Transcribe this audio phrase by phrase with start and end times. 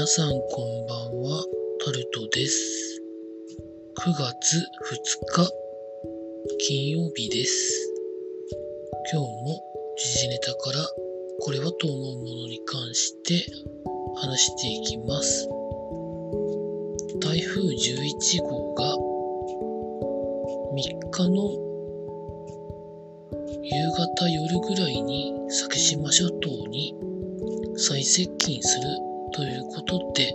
[0.00, 1.44] 皆さんこんばんは、
[1.84, 3.02] タルトです。
[3.98, 5.52] 9月2日、
[6.56, 7.92] 金曜日です。
[9.12, 9.62] 今日も
[9.98, 10.78] 時事ネタから
[11.40, 13.44] これはと思うものに関して
[14.16, 15.46] 話していきます。
[17.20, 18.96] 台風11号が
[20.76, 21.60] 3日の
[23.62, 26.96] 夕方夜ぐらいに先島諸島に
[27.76, 30.32] 最接近するということで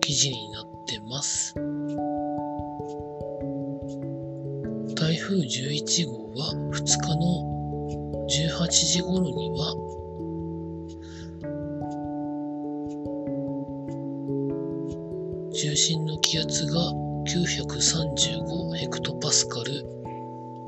[0.00, 1.54] 記事になってます。
[4.94, 9.74] 台風11号は2日の18時頃には
[15.52, 16.80] 中心の気圧が
[17.26, 19.84] 935ヘクトパスカル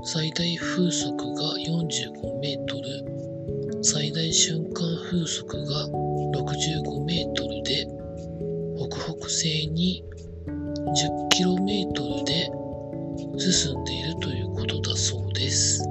[0.02, 7.86] 最大風速が45メートル最大瞬間風速が65メートルで
[8.78, 10.04] 北北西に
[10.76, 12.50] 10キロメートルで
[13.38, 15.86] 進んでいるということだそうです。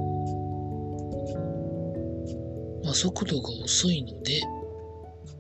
[2.84, 4.42] まあ、速度が遅いので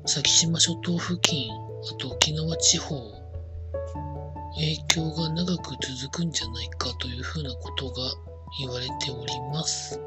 [0.05, 2.95] 先島諸島付近あと沖縄地方
[4.55, 8.11] 影響が長く続くんじゃないかというふうなことが
[8.59, 9.99] 言われております。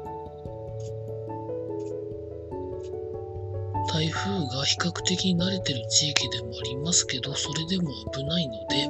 [3.93, 8.89] 台風が比較的慣れてる地域でもありますけど、それでも危ないので、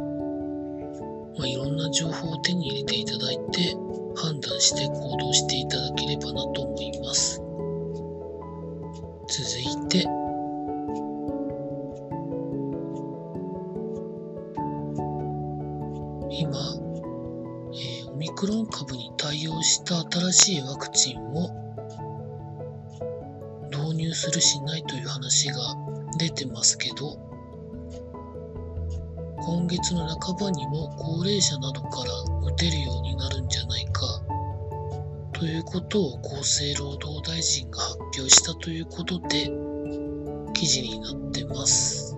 [1.38, 3.76] まあ、いろんな情報を手に入れていただいて、
[4.16, 7.42] 判断して行動していただければなと思います。
[9.28, 10.04] 続いて、
[16.32, 16.50] 今、
[17.74, 20.00] えーオミクロン株に対応した
[20.32, 21.63] 新しいワクチンを
[24.14, 25.56] するしないという話が
[26.18, 27.18] 出てますけど
[29.46, 32.12] 今月の半ばにも高齢者などから
[32.48, 34.02] 打てるようになるんじゃないか
[35.34, 39.52] ということを厚生労働大臣が発表したということで
[40.54, 42.16] 記事になってます。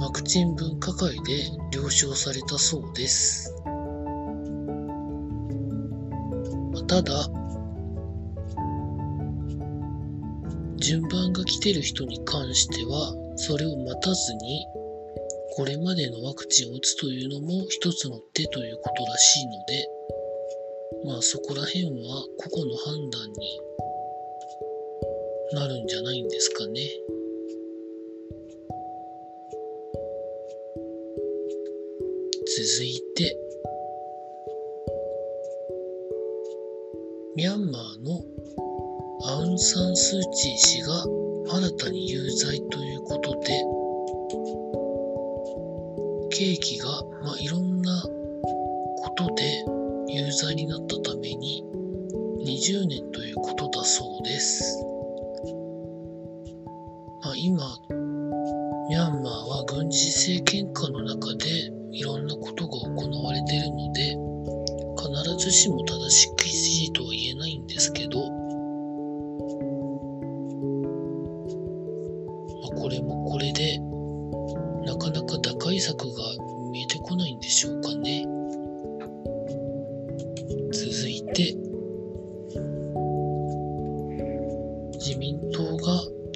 [0.00, 3.52] ワクチン分科会で了承されたそうです。
[6.86, 7.28] ただ
[10.80, 14.66] 順番が来てる人に関しては、それを待たずに、
[15.56, 19.88] これまでのワクチンを打つというのも一つの手ということらしいので、
[21.04, 23.60] まあそこら辺は個々の判断に
[25.52, 26.80] なるんじゃないんですかね。
[32.46, 33.36] 続いて、
[37.36, 38.37] ミャンマーの
[39.28, 43.62] アウン・サン・スー・チー氏が新たに有罪ということで、
[46.30, 46.88] 刑期が、
[47.22, 48.02] まあ、いろんな
[48.96, 49.66] ことで
[50.08, 51.62] 有罪になったために
[52.46, 54.82] 20年ということだそうです。
[57.22, 57.66] まあ、今、
[58.88, 64.16] ミャンマーは軍事政権下の中でいろんなことが行われているので、
[64.96, 66.28] 必ずしも正し
[66.86, 67.07] いとは言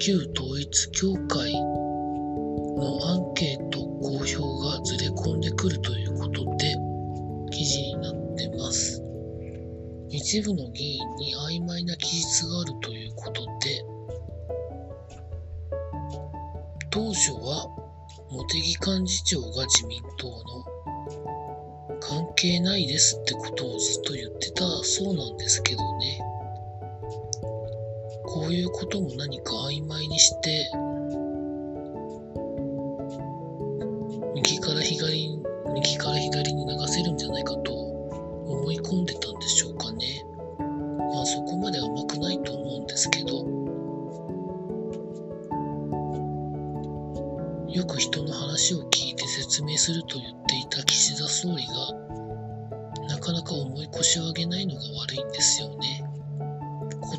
[0.05, 6.75] 旧統一教会のアンケート公表がずれ込んでくるということで、
[7.51, 9.01] 記事になってます。
[10.09, 13.81] 一部の議員に曖昧な記述があるということで、
[16.89, 17.65] 当初は
[18.29, 20.65] 茂木幹事長が自民党の
[22.01, 26.32] 関係ないですってことをずっと言ってたそうなんですけどね。
[28.33, 30.67] こういうことも何か曖昧にして、
[34.33, 35.43] 右から左に、
[35.75, 40.25] 右から左に流せるんじゃないかと思い込んでたんでしょうかね。
[41.13, 43.37] まあそこまで甘くないと思うんですけど、
[47.71, 54.52] よく人の話を聞いて説明すると言っていた岸田総理が、なかなか重い腰を上げない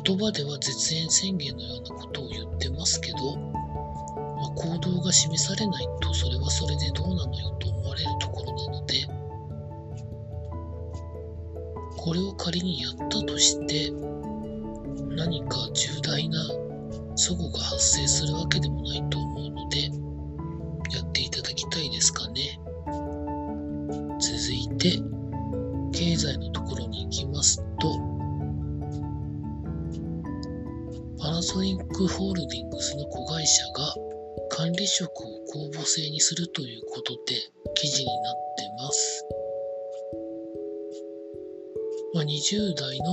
[0.05, 9.07] 言葉では絶縁宣言のようなことを言ってますけど、まあ、行動が示されないとそれはそれでどうなのよと思われるところなので、
[11.97, 13.91] これを仮にやったとして、
[15.15, 16.37] 何か重大な
[17.15, 19.85] 齟齬が発生するわけでもないと思うので、
[20.95, 22.59] やっていただきたいですかね。
[24.19, 25.01] 続いて、
[25.93, 26.51] 経済の
[31.95, 33.95] クホールディングスの子会社が
[34.49, 37.35] 管理職を公募制にするということで
[37.73, 39.25] 記事になってます。
[42.13, 43.05] まあ、20代の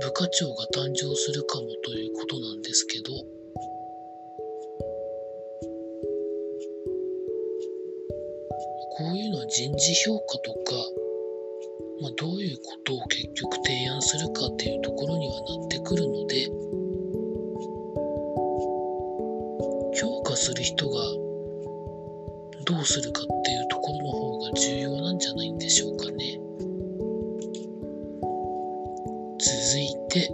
[0.00, 3.12] 部課長が誕生するかもということなんですけど、
[8.96, 10.60] こういうのは人事評価とか、
[12.00, 16.48] まあ、どういうことを結局提案するかっていうところにはなってくるので、
[20.40, 20.98] する人が
[22.64, 26.40] どうするかっていうところの方が重要なんじゃないんでしょうかね。
[29.38, 30.32] 続いて、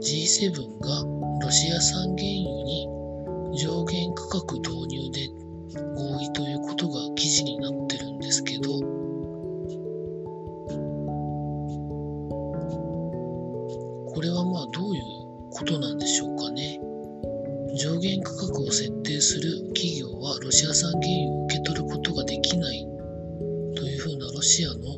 [0.00, 1.04] G7 が
[1.44, 2.88] ロシア産原油に
[3.58, 5.28] 上限価格導入で
[5.94, 9.01] 合意ということが記事になってるんですけど、
[14.22, 15.02] これはまあどういう
[15.50, 16.78] ことなんでしょうかね。
[17.74, 22.86] 上限価格を設定する企業はロシア産原油を受け取ることができない
[23.74, 24.91] というふうなロシアの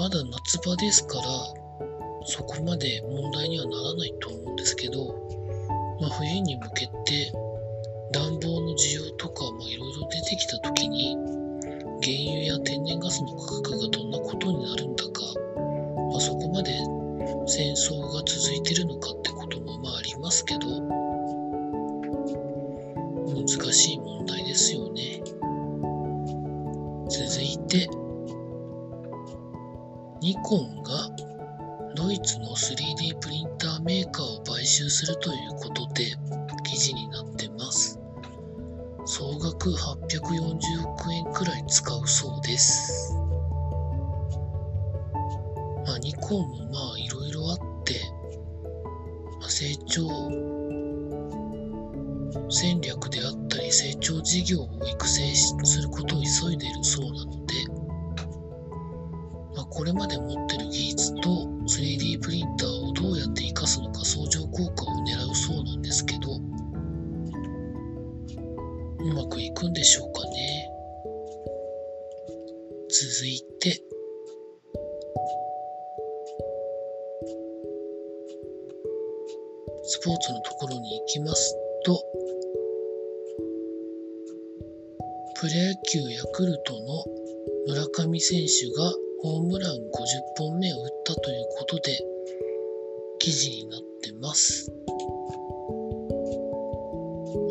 [0.00, 1.24] まだ夏場ですから、
[2.24, 5.14] そこまで問題にはならないと思うんですけど、
[6.00, 7.30] まあ、冬に向けて
[8.10, 11.18] 暖房の需要とかいろいろ出てきた時に
[12.00, 15.20] 原油や天然ガスの価格がどんなことになるんだか、
[16.12, 16.72] まあ、そこまで
[17.46, 20.60] 戦争が続いてるのかってこともまあありますけど
[23.36, 25.22] 難しい問題ですよね。
[27.10, 27.99] 続いて
[30.30, 31.10] ニコンが
[31.96, 36.04] ドイツの 3D プリンターメーカーを買収するということで
[36.64, 37.98] 記事になってます。
[39.06, 43.12] 総額840億円くらい使うそうです。
[45.84, 48.00] まあ、ニコンもまあいろいろあって、
[49.40, 50.06] まあ、成長
[52.48, 54.68] 戦略であったり成長事業を
[59.80, 66.36] これまで持ってる技術と 3D プリンターをどうやって活かすのか相乗効果を狙うそうなんですけど、
[68.98, 70.70] うまくいくんでしょうかね。
[72.90, 73.70] 続いて、
[79.84, 81.56] スポーツのところに行きます
[81.86, 82.04] と、
[85.40, 87.02] プロ野球ヤクルトの
[87.66, 89.78] 村上選手がホームラン50
[90.38, 91.98] 本目を打ったということで
[93.18, 94.72] 記事になってます。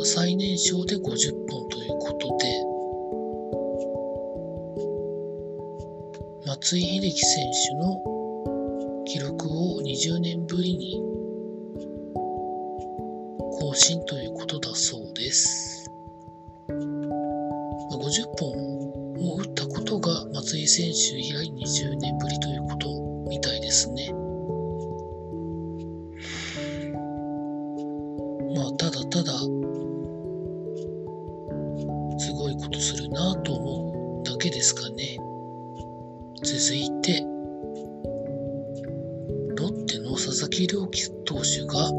[0.04, 1.02] 最年少で50
[1.52, 2.70] 本ということで
[6.48, 11.00] 松井秀喜選手の記録を20年ぶりに
[13.60, 15.69] 更新ということだそうです。
[20.60, 22.90] が松井選手以来20年ぶりということ
[23.30, 24.12] みたいですね。
[28.56, 29.32] まあ、ただただ、
[32.18, 35.18] すごいことするなと思うだけですかね。
[36.44, 37.22] 続いて、
[39.56, 41.90] ロッテの佐々木朗希投手が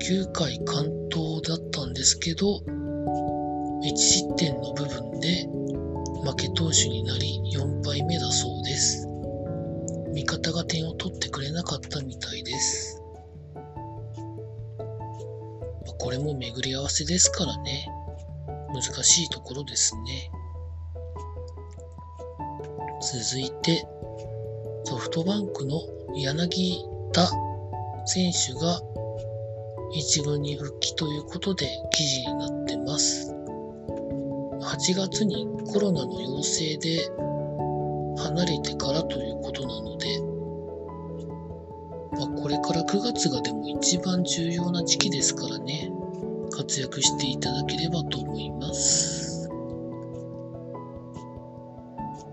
[0.00, 2.60] 9回完投だったんですけど、
[3.84, 5.48] 1失点の部分で
[6.24, 9.06] 負け投手になり4敗目だそうです。
[10.12, 13.02] 味方が点を取ってくれなかったみたいです。
[15.98, 17.86] これも巡り合わせですからね。
[18.72, 20.30] 難しいところですね。
[23.00, 23.86] 続いて、
[24.84, 25.80] ソフトバンクの
[26.16, 27.30] 柳田
[28.06, 28.80] 選手が
[29.92, 33.37] 一軍に復帰ということで記事になってます。
[34.68, 37.00] 8月にコロナの陽性で
[38.18, 40.20] 離れてからということなので、
[42.12, 45.90] まあ、これから9月がでも一番重要な時期ですからね
[46.50, 49.48] 活躍していただければと思います。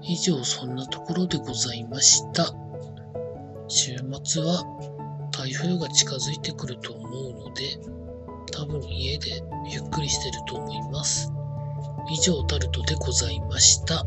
[0.01, 2.54] 以上そんなところでございました。
[3.70, 4.62] 週末は
[5.32, 7.80] 台風が近づいてくると思うので
[8.51, 11.35] 多分家でゆっくりしてると思います。
[12.08, 14.06] 以上タルトでございました。